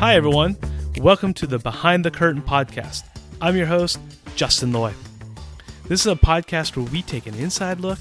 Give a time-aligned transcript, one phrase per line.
[0.00, 0.56] Hi, everyone.
[0.96, 3.04] Welcome to the Behind the Curtain podcast.
[3.38, 3.98] I'm your host,
[4.34, 4.94] Justin Loy.
[5.88, 7.98] This is a podcast where we take an inside look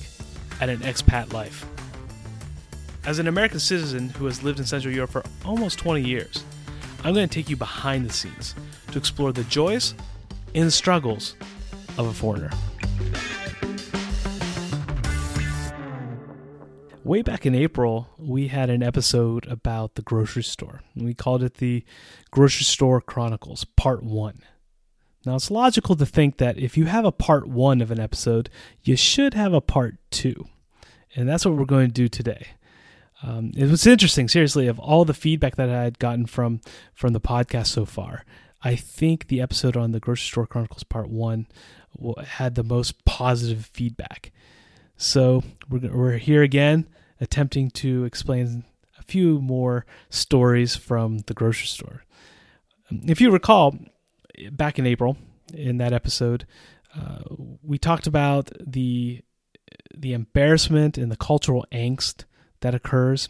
[0.62, 1.66] at an expat life.
[3.06, 6.46] As an American citizen who has lived in Central Europe for almost 20 years,
[7.04, 8.56] I'm going to take you behind the scenes
[8.94, 9.94] to explore the joys
[10.56, 11.36] and struggles
[11.98, 12.52] of a foreigner.
[17.10, 20.84] Way back in April, we had an episode about the grocery store.
[20.96, 21.84] We called it the
[22.30, 24.44] Grocery Store Chronicles, Part 1.
[25.26, 28.52] Now, it's logical to think that if you have a part 1 of an episode,
[28.84, 30.46] you should have a part 2.
[31.16, 32.50] And that's what we're going to do today.
[33.24, 36.62] Um, it was interesting, seriously, of all the feedback that I had gotten from
[36.94, 38.24] from the podcast so far.
[38.62, 41.48] I think the episode on the Grocery Store Chronicles Part 1
[42.28, 44.32] had the most positive feedback.
[44.96, 46.86] So we're, we're here again
[47.20, 48.64] attempting to explain
[48.98, 52.04] a few more stories from the grocery store.
[52.90, 53.78] If you recall,
[54.52, 55.18] back in April,
[55.54, 56.46] in that episode,
[56.96, 57.20] uh,
[57.64, 59.22] we talked about the
[59.96, 62.24] the embarrassment and the cultural angst
[62.62, 63.30] that occurs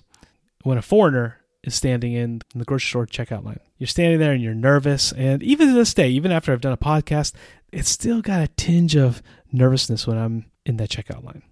[0.63, 3.59] when a foreigner is standing in the grocery store checkout line.
[3.77, 6.73] You're standing there and you're nervous, and even to this day, even after I've done
[6.73, 7.33] a podcast,
[7.71, 11.43] it's still got a tinge of nervousness when I'm in that checkout line.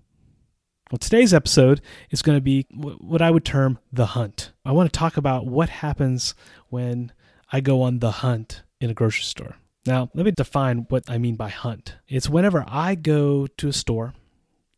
[0.89, 4.53] Well, today's episode is going to be what I would term the hunt.
[4.63, 6.33] I want to talk about what happens
[6.69, 7.11] when
[7.51, 9.57] I go on the hunt in a grocery store.
[9.85, 11.97] Now, let me define what I mean by hunt.
[12.07, 14.13] It's whenever I go to a store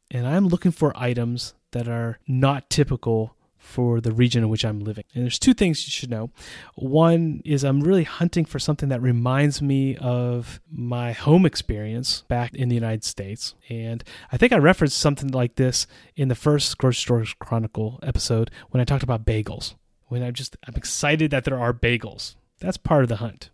[0.10, 4.80] and I'm looking for items that are not typical for the region in which I'm
[4.80, 5.04] living.
[5.14, 6.32] And there's two things you should know.
[6.76, 12.56] One is I'm really hunting for something that reminds me of my home experience back
[12.56, 13.54] in the United States.
[13.70, 15.86] And I think I referenced something like this
[16.16, 19.76] in the first Grocery Store Chronicle episode when I talked about bagels.
[20.08, 22.36] When I'm just I'm excited that there are bagels.
[22.60, 23.52] That's part of the hunt.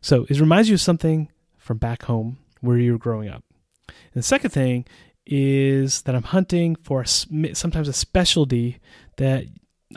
[0.00, 3.42] So it reminds you of something from back home where you were growing up.
[3.88, 4.86] And the second thing
[5.26, 8.80] is that I'm hunting for sometimes a specialty
[9.22, 9.44] that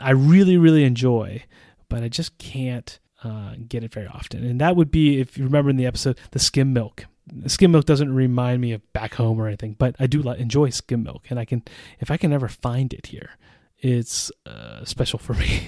[0.00, 1.44] I really, really enjoy,
[1.88, 4.44] but I just can't uh, get it very often.
[4.44, 7.06] And that would be, if you remember in the episode, the skim milk.
[7.46, 10.70] Skim milk doesn't remind me of back home or anything, but I do like, enjoy
[10.70, 11.64] skim milk, and I can,
[11.98, 13.30] if I can ever find it here,
[13.78, 15.66] it's uh, special for me.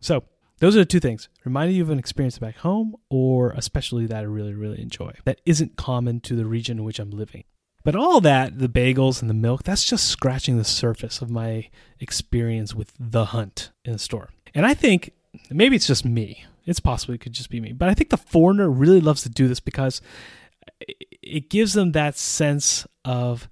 [0.00, 0.24] so
[0.60, 4.20] those are the two things: reminding you of an experience back home, or especially that
[4.20, 7.44] I really, really enjoy that isn't common to the region in which I'm living.
[7.88, 11.70] But all that, the bagels and the milk, that's just scratching the surface of my
[11.98, 14.28] experience with the hunt in the store.
[14.54, 15.12] And I think
[15.48, 16.44] maybe it's just me.
[16.66, 17.72] It's possible it could just be me.
[17.72, 20.02] But I think the foreigner really loves to do this because
[21.22, 23.48] it gives them that sense of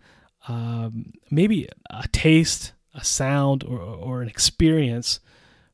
[0.49, 5.19] um, maybe a taste, a sound, or, or an experience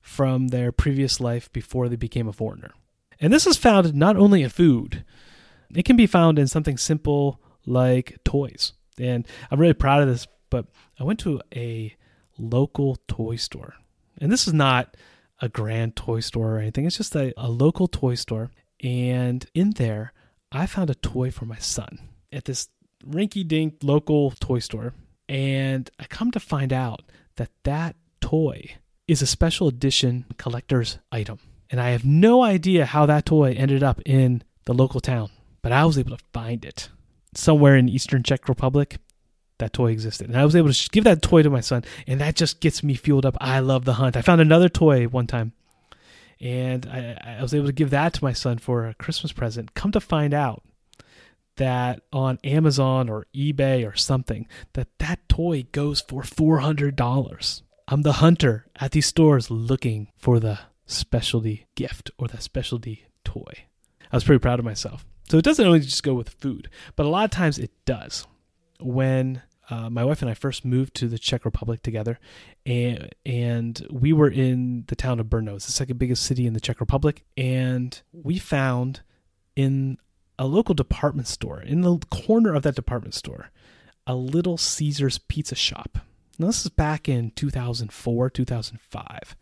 [0.01, 2.71] from their previous life before they became a foreigner.
[3.21, 5.05] And this is found not only in food,
[5.75, 8.73] it can be found in something simple like toys.
[8.99, 10.67] And I'm really proud of this, but
[10.99, 11.95] I went to a
[12.39, 13.75] local toy store.
[14.21, 14.97] And this is not
[15.41, 18.51] a grand toy store or anything, it's just a, a local toy store.
[18.83, 20.13] And in there,
[20.51, 21.99] I found a toy for my son
[22.33, 22.69] at this
[23.05, 24.95] rinky dink local toy store.
[25.29, 27.03] And I come to find out
[27.37, 28.77] that that toy
[29.09, 31.39] is a special edition collector's item.
[31.71, 35.31] And I have no idea how that toy ended up in the local town,
[35.63, 36.91] but I was able to find it
[37.35, 38.99] somewhere in Eastern Czech Republic,
[39.59, 40.29] that toy existed.
[40.29, 42.83] And I was able to give that toy to my son, and that just gets
[42.83, 43.37] me fueled up.
[43.41, 44.17] I love the hunt.
[44.17, 45.53] I found another toy one time,
[46.41, 49.75] and I, I was able to give that to my son for a Christmas present.
[49.75, 50.63] Come to find out
[51.57, 57.63] that on Amazon or eBay or something, that that toy goes for $400.
[57.89, 63.67] I'm the hunter at these stores looking for the specialty gift or the specialty toy.
[64.11, 65.05] I was pretty proud of myself.
[65.29, 68.27] So it doesn't only just go with food, but a lot of times it does.
[68.81, 72.19] When uh, my wife and I first moved to the Czech Republic together,
[72.67, 75.55] and and we were in the town of Brno.
[75.55, 79.01] It's the second biggest city in the Czech Republic, and we found
[79.57, 79.99] in
[80.39, 83.51] a local department store, in the corner of that department store,
[84.07, 85.99] a Little Caesars pizza shop.
[86.39, 89.37] Now this is back in 2004, 2005,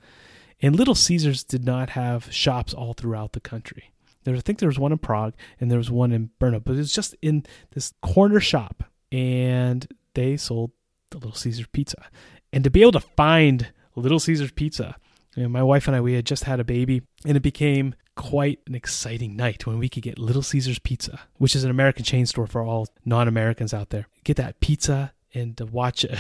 [0.61, 3.93] and Little Caesars did not have shops all throughout the country.
[4.25, 6.75] There, I think there was one in Prague and there was one in Brno, but
[6.75, 10.73] it was just in this corner shop, and they sold
[11.11, 12.07] the Little Caesars pizza.
[12.53, 14.97] And to be able to find Little Caesars pizza,
[15.37, 17.95] you know, my wife and I, we had just had a baby, and it became
[18.17, 22.05] quite an exciting night when we could get Little Caesars pizza, which is an American
[22.05, 24.07] chain store for all non-Americans out there.
[24.25, 26.05] Get that pizza and to watch.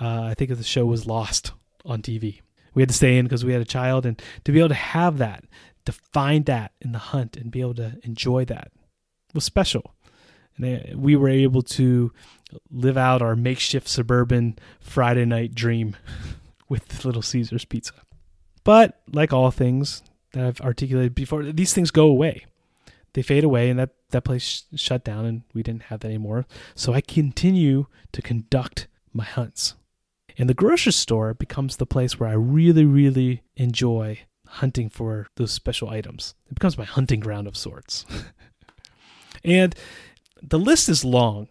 [0.00, 1.50] Uh, I think the show was Lost
[1.84, 2.42] on TV
[2.78, 4.74] we had to stay in because we had a child, and to be able to
[4.74, 5.42] have that,
[5.88, 8.70] to find that in the hunt and be able to enjoy that
[9.32, 9.94] was special.
[10.58, 12.12] And we were able to
[12.70, 15.96] live out our makeshift suburban Friday night dream
[16.68, 17.94] with Little Caesars Pizza.
[18.64, 20.02] But like all things
[20.34, 22.44] that I've articulated before, these things go away.
[23.14, 26.44] They fade away, and that, that place shut down, and we didn't have that anymore.
[26.74, 29.74] So I continue to conduct my hunts.
[30.36, 34.18] And the grocery store becomes the place where I really, really enjoy
[34.48, 36.34] hunting for those special items.
[36.50, 38.04] It becomes my hunting ground of sorts.
[39.44, 39.74] and
[40.42, 41.48] the list is long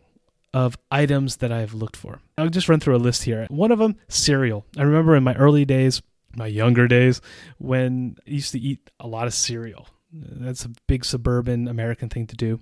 [0.54, 2.20] of items that I've looked for.
[2.38, 3.46] I'll just run through a list here.
[3.50, 4.66] One of them, cereal.
[4.78, 6.02] I remember in my early days,
[6.36, 7.22] my younger days,
[7.58, 9.88] when I used to eat a lot of cereal.
[10.12, 12.62] That's a big suburban American thing to do.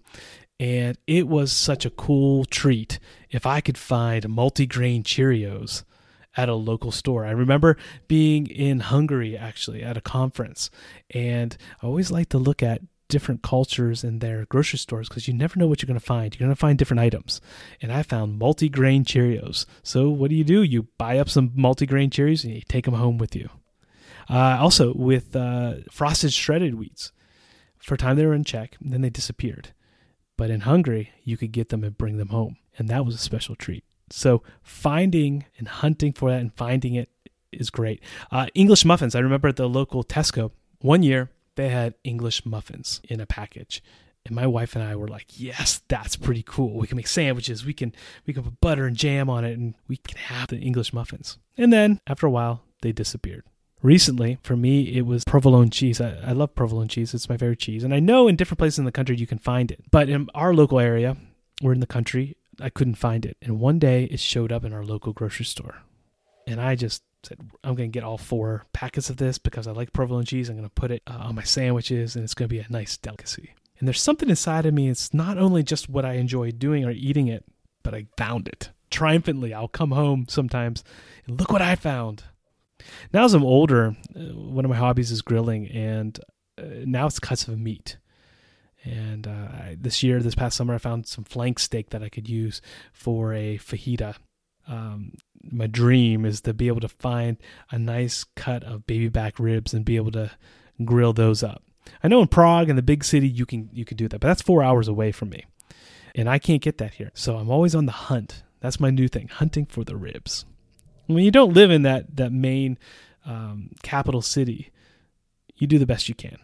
[0.59, 2.99] And it was such a cool treat
[3.29, 5.83] if I could find multigrain Cheerios
[6.35, 7.25] at a local store.
[7.25, 7.77] I remember
[8.07, 10.69] being in Hungary actually at a conference,
[11.11, 15.33] and I always like to look at different cultures in their grocery stores because you
[15.33, 16.33] never know what you're going to find.
[16.33, 17.39] You're going to find different items.
[17.81, 19.65] And I found multi-grain Cheerios.
[19.83, 20.63] So what do you do?
[20.63, 23.49] You buy up some multi-grain Cheerios and you take them home with you.
[24.27, 27.11] Uh, also, with uh, frosted shredded wheats,
[27.77, 29.69] for a time they were in Czech, then they disappeared.
[30.37, 33.19] But in Hungary, you could get them and bring them home, and that was a
[33.19, 33.83] special treat.
[34.09, 37.09] So finding and hunting for that and finding it
[37.51, 38.01] is great.
[38.31, 39.15] Uh, English muffins.
[39.15, 43.81] I remember at the local Tesco one year they had English muffins in a package.
[44.25, 46.77] And my wife and I were like, "Yes, that's pretty cool.
[46.79, 47.63] We can make sandwiches.
[47.63, 47.93] We can
[48.25, 51.37] we can put butter and jam on it, and we can have the English muffins."
[51.57, 53.43] And then after a while, they disappeared.
[53.83, 56.01] Recently, for me, it was provolone cheese.
[56.01, 57.83] I, I love provolone cheese; it's my favorite cheese.
[57.83, 60.27] And I know in different places in the country you can find it, but in
[60.33, 61.17] our local area,
[61.61, 62.35] we're in the country.
[62.59, 65.83] I couldn't find it, and one day it showed up in our local grocery store,
[66.47, 69.71] and I just said, I'm going to get all four packets of this because I
[69.71, 70.49] like provolone cheese.
[70.49, 72.67] I'm going to put it uh, on my sandwiches and it's going to be a
[72.69, 73.53] nice delicacy.
[73.79, 74.89] And there's something inside of me.
[74.89, 77.43] It's not only just what I enjoy doing or eating it,
[77.83, 78.71] but I found it.
[78.89, 80.83] Triumphantly, I'll come home sometimes
[81.25, 82.23] and look what I found.
[83.11, 86.19] Now, as I'm older, uh, one of my hobbies is grilling, and
[86.57, 87.97] uh, now it's cuts of meat.
[88.85, 92.09] And uh, I, this year, this past summer, I found some flank steak that I
[92.09, 92.61] could use
[92.93, 94.15] for a fajita.
[94.67, 95.13] Um,
[95.51, 97.37] my dream is to be able to find
[97.71, 100.31] a nice cut of baby back ribs and be able to
[100.83, 101.63] grill those up.
[102.03, 104.27] I know in Prague and the big city you can you can do that, but
[104.27, 105.45] that's four hours away from me,
[106.15, 107.11] and I can't get that here.
[107.13, 108.43] So I'm always on the hunt.
[108.59, 110.45] That's my new thing: hunting for the ribs.
[111.05, 112.77] When you don't live in that that main
[113.25, 114.71] um, capital city,
[115.55, 116.37] you do the best you can,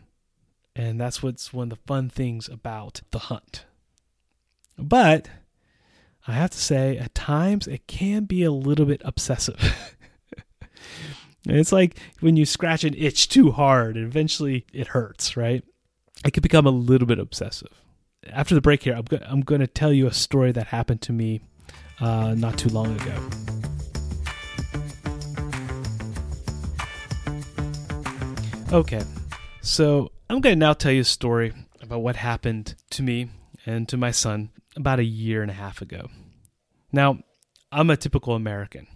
[0.76, 3.66] and that's what's one of the fun things about the hunt.
[4.78, 5.30] But
[6.28, 9.98] I have to say, at times it can be a little bit obsessive.
[11.46, 15.64] it's like when you scratch an itch too hard, and eventually it hurts, right?
[16.24, 17.74] It can become a little bit obsessive.
[18.30, 21.02] After the break here, I'm, go- I'm going to tell you a story that happened
[21.04, 21.42] to me
[22.00, 23.30] uh, not too long ago.
[28.72, 29.04] Okay,
[29.62, 31.52] so I'm going to now tell you a story
[31.82, 33.28] about what happened to me
[33.66, 36.08] and to my son about a year and a half ago.
[36.90, 37.18] Now,
[37.70, 38.88] I'm a typical American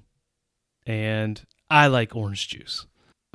[0.88, 2.86] and I like orange juice.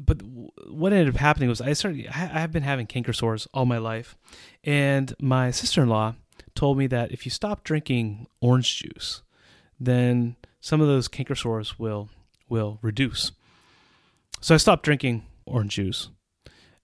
[0.03, 3.67] But what ended up happening was I started, I have been having canker sores all
[3.67, 4.17] my life.
[4.65, 6.15] And my sister in law
[6.55, 9.21] told me that if you stop drinking orange juice,
[9.79, 12.09] then some of those canker sores will,
[12.49, 13.33] will reduce.
[14.41, 16.09] So I stopped drinking orange juice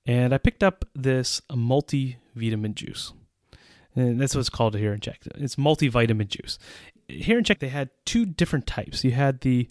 [0.06, 3.12] and I picked up this multivitamin juice.
[3.94, 5.20] And that's what it's called here in Czech.
[5.36, 6.58] It's multivitamin juice.
[7.08, 9.02] Here in Czech, they had two different types.
[9.04, 9.68] You had the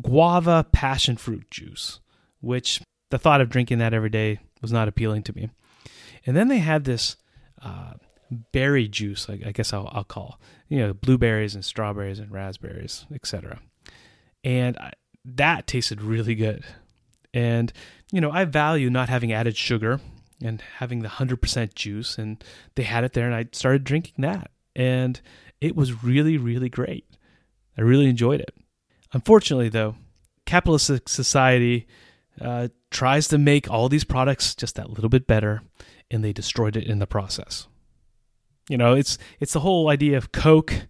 [0.00, 2.00] guava passion fruit juice,
[2.40, 5.50] which the thought of drinking that every day was not appealing to me.
[6.24, 7.16] And then they had this
[7.62, 7.94] uh,
[8.52, 13.06] berry juice, I, I guess I'll, I'll, call, you know, blueberries and strawberries and raspberries,
[13.14, 13.60] etc.
[14.42, 14.92] And I,
[15.24, 16.64] that tasted really good.
[17.36, 17.70] And,
[18.10, 20.00] you know, I value not having added sugar
[20.42, 22.16] and having the 100% juice.
[22.16, 22.42] And
[22.76, 24.50] they had it there, and I started drinking that.
[24.74, 25.20] And
[25.60, 27.04] it was really, really great.
[27.76, 28.54] I really enjoyed it.
[29.12, 29.96] Unfortunately, though,
[30.46, 31.86] capitalist society
[32.40, 35.60] uh, tries to make all these products just that little bit better,
[36.10, 37.66] and they destroyed it in the process.
[38.70, 40.86] You know, it's it's the whole idea of Coke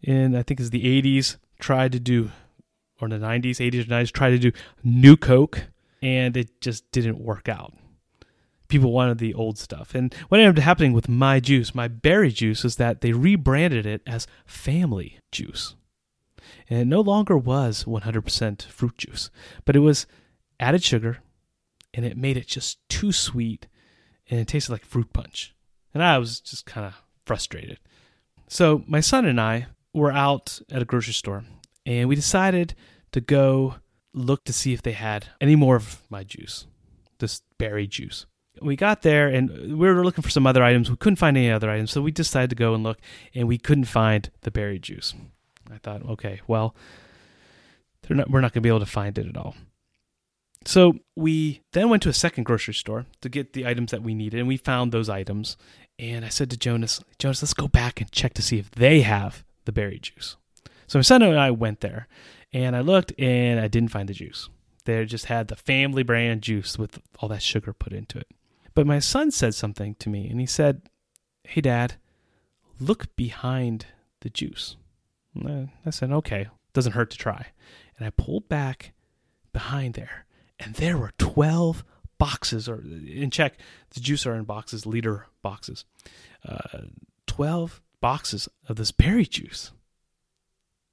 [0.00, 2.30] in I think it's the 80s tried to do
[3.00, 5.64] or in the 90s, 80s or 90s tried to do new Coke
[6.02, 7.72] and it just didn't work out
[8.68, 9.94] people wanted the old stuff.
[9.94, 13.86] And what ended up happening with my juice, my berry juice, is that they rebranded
[13.86, 15.74] it as family juice.
[16.68, 19.30] And it no longer was 100% fruit juice,
[19.64, 20.06] but it was
[20.58, 21.18] added sugar,
[21.94, 23.66] and it made it just too sweet,
[24.28, 25.54] and it tasted like fruit punch.
[25.94, 27.78] And I was just kind of frustrated.
[28.48, 31.44] So my son and I were out at a grocery store,
[31.86, 32.74] and we decided
[33.12, 33.76] to go
[34.12, 36.66] look to see if they had any more of my juice,
[37.18, 38.26] this berry juice.
[38.60, 40.90] We got there and we were looking for some other items.
[40.90, 42.98] We couldn't find any other items, so we decided to go and look,
[43.34, 45.14] and we couldn't find the berry juice.
[45.70, 46.74] I thought, okay, well,
[48.08, 49.54] not, we're not going to be able to find it at all.
[50.64, 54.14] So we then went to a second grocery store to get the items that we
[54.14, 55.56] needed, and we found those items.
[55.98, 59.02] And I said to Jonas, Jonas, let's go back and check to see if they
[59.02, 60.36] have the berry juice.
[60.86, 62.08] So my son and I went there,
[62.52, 64.48] and I looked, and I didn't find the juice.
[64.84, 68.28] They just had the family brand juice with all that sugar put into it.
[68.74, 70.82] But my son said something to me, and he said,
[71.44, 71.94] Hey, Dad,
[72.78, 73.86] look behind
[74.20, 74.76] the juice.
[75.34, 77.46] And I said, Okay, doesn't hurt to try.
[77.98, 78.92] And I pulled back
[79.52, 80.26] behind there,
[80.60, 81.84] and there were 12
[82.18, 83.58] boxes, or in Czech,
[83.90, 85.84] the juice are in boxes, liter boxes.
[86.46, 86.82] Uh,
[87.26, 89.72] 12 boxes of this berry juice.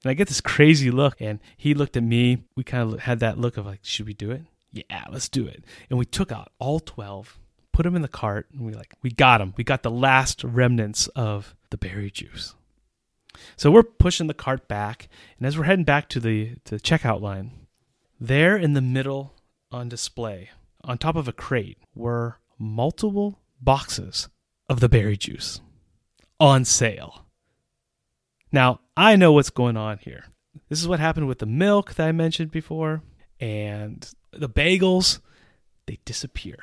[0.03, 2.43] And I get this crazy look, and he looked at me.
[2.55, 4.43] We kind of had that look of like, should we do it?
[4.72, 5.63] Yeah, let's do it.
[5.89, 7.39] And we took out all 12
[7.74, 9.53] put them in the cart, and we like we got them.
[9.57, 12.55] We got the last remnants of the berry juice.
[13.57, 16.81] So we're pushing the cart back, and as we're heading back to the to the
[16.81, 17.51] checkout line,
[18.19, 19.33] there in the middle
[19.72, 20.51] on display,
[20.83, 24.29] on top of a crate, were multiple boxes
[24.69, 25.60] of the berry juice
[26.39, 27.23] on sale.
[28.53, 30.25] Now, I know what's going on here.
[30.69, 33.01] This is what happened with the milk that I mentioned before,
[33.39, 35.19] and the bagels,
[35.88, 36.60] they disappear.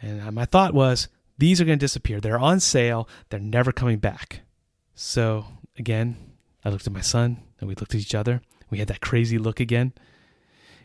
[0.00, 1.08] And my thought was,
[1.38, 2.20] these are going to disappear.
[2.20, 3.08] They're on sale.
[3.28, 4.42] They're never coming back.
[4.94, 5.46] So
[5.76, 6.16] again,
[6.64, 8.40] I looked at my son and we looked at each other.
[8.70, 9.92] We had that crazy look again.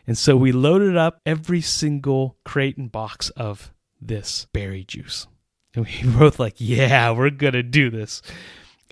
[0.08, 3.72] And so we loaded up every single crate and box of
[4.02, 5.28] this berry juice.
[5.76, 8.22] And we both like, yeah, we're going to do this.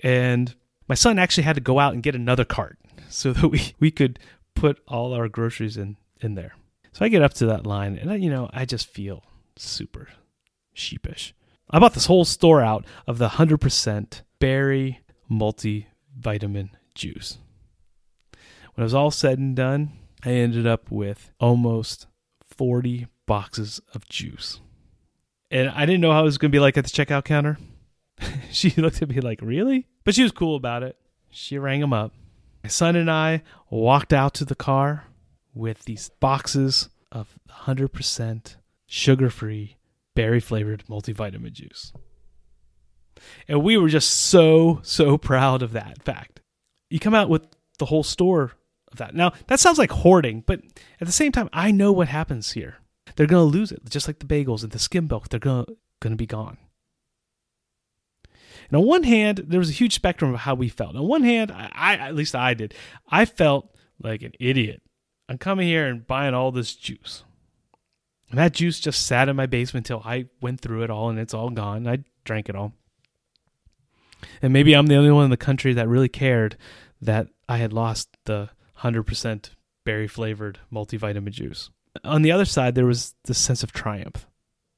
[0.04, 0.54] And
[0.88, 2.78] my son actually had to go out and get another cart
[3.08, 4.18] so that we, we could
[4.54, 6.54] put all our groceries in, in there.
[6.92, 9.22] So I get up to that line and, I, you know, I just feel
[9.56, 10.08] super
[10.72, 11.34] sheepish.
[11.70, 17.38] I bought this whole store out of the 100% berry multivitamin juice.
[18.74, 19.92] When it was all said and done,
[20.24, 22.06] I ended up with almost
[22.46, 24.60] 40 boxes of juice.
[25.50, 27.58] And I didn't know how it was going to be like at the checkout counter.
[28.50, 29.86] she looked at me like, Really?
[30.04, 30.96] But she was cool about it.
[31.30, 32.12] She rang him up.
[32.62, 35.04] My son and I walked out to the car
[35.54, 38.56] with these boxes of 100%
[38.86, 39.76] sugar free,
[40.14, 41.92] berry flavored multivitamin juice.
[43.46, 46.40] And we were just so, so proud of that fact.
[46.90, 47.42] You come out with
[47.78, 48.52] the whole store
[48.90, 49.14] of that.
[49.14, 50.60] Now, that sounds like hoarding, but
[51.00, 52.76] at the same time, I know what happens here.
[53.16, 55.28] They're going to lose it, just like the bagels and the skim milk.
[55.28, 55.66] They're going
[56.02, 56.58] to be gone.
[58.70, 60.96] And on one hand, there was a huge spectrum of how we felt.
[60.96, 62.74] On one hand, I, I at least I did,
[63.08, 64.82] I felt like an idiot.
[65.28, 67.24] I'm coming here and buying all this juice.
[68.30, 71.18] And that juice just sat in my basement until I went through it all and
[71.18, 71.86] it's all gone.
[71.86, 72.72] I drank it all.
[74.42, 76.56] And maybe I'm the only one in the country that really cared
[77.00, 79.50] that I had lost the 100%
[79.84, 81.70] berry flavored multivitamin juice.
[82.04, 84.26] On the other side, there was the sense of triumph.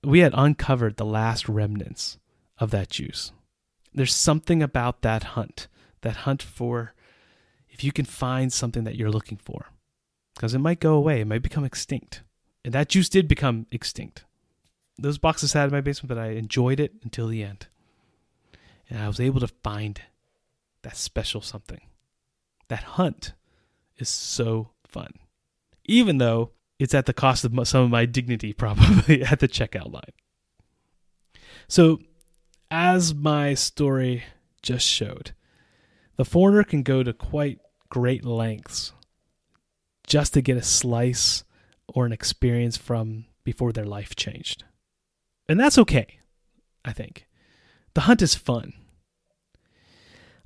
[0.04, 2.18] We had uncovered the last remnants
[2.58, 3.32] of that juice.
[3.92, 5.68] There's something about that hunt,
[6.02, 6.94] that hunt for
[7.68, 9.66] if you can find something that you're looking for,
[10.34, 12.22] because it might go away, it might become extinct.
[12.64, 14.24] And that juice did become extinct.
[14.98, 17.68] Those boxes sat in my basement, but I enjoyed it until the end.
[18.88, 20.00] And I was able to find
[20.82, 21.80] that special something.
[22.68, 23.32] That hunt
[23.96, 25.14] is so fun.
[25.86, 29.92] Even though it's at the cost of some of my dignity, probably at the checkout
[29.92, 30.12] line.
[31.68, 32.00] So,
[32.70, 34.24] as my story
[34.62, 35.32] just showed,
[36.16, 37.58] the foreigner can go to quite
[37.88, 38.92] great lengths
[40.06, 41.44] just to get a slice
[41.88, 44.64] or an experience from before their life changed.
[45.48, 46.20] And that's okay,
[46.84, 47.26] I think.
[47.94, 48.72] The hunt is fun.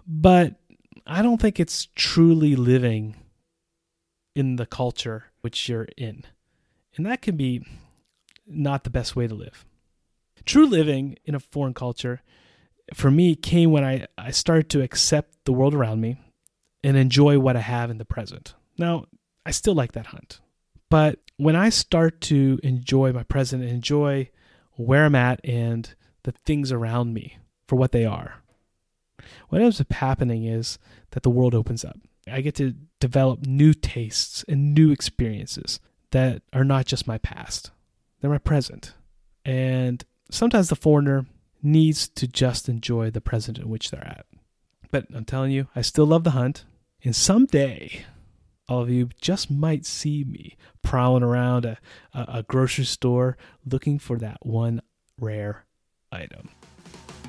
[0.07, 0.55] But
[1.07, 3.17] I don't think it's truly living
[4.35, 6.25] in the culture which you're in.
[6.97, 7.67] And that can be
[8.47, 9.65] not the best way to live.
[10.45, 12.23] True living in a foreign culture,
[12.93, 16.17] for me, came when I, I started to accept the world around me
[16.83, 18.55] and enjoy what I have in the present.
[18.77, 19.07] Now,
[19.47, 20.41] I still like that hunt.
[20.91, 24.31] But when I start to enjoy my present, and enjoy
[24.73, 25.93] where I'm at and
[26.25, 28.43] the things around me for what they are,
[29.49, 30.79] what ends up happening is
[31.13, 31.99] that the world opens up.
[32.31, 37.71] I get to develop new tastes and new experiences that are not just my past,
[38.21, 38.95] they're my present.
[39.45, 41.27] And sometimes the foreigner
[41.63, 44.27] needs to just enjoy the present in which they're at.
[44.91, 46.65] But I'm telling you, I still love the hunt.
[47.03, 48.05] And someday,
[48.69, 51.79] all of you just might see me prowling around a,
[52.15, 54.81] a, grocery store looking for that one
[55.19, 55.65] rare
[56.13, 56.51] item.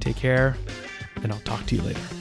[0.00, 0.56] Take care,
[1.22, 2.15] and I'll talk to you later.